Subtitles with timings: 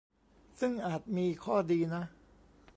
[0.59, 2.03] ซึ่งอาจมีข้อดีนะ